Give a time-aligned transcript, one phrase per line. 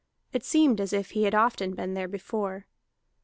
[0.33, 2.65] It seemed as if he had often been there before.